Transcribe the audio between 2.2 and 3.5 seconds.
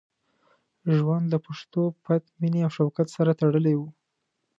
مینې او شوکت سره